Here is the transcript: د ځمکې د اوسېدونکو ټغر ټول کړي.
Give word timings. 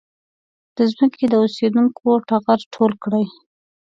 د 0.75 0.77
ځمکې 0.93 1.25
د 1.29 1.33
اوسېدونکو 1.43 2.05
ټغر 2.27 2.59
ټول 2.73 2.91
کړي. 3.03 3.25